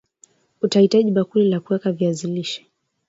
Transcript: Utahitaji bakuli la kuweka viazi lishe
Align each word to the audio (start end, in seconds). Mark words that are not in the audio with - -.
Utahitaji 0.61 1.11
bakuli 1.11 1.49
la 1.49 1.59
kuweka 1.59 1.91
viazi 1.91 2.27
lishe 2.27 2.67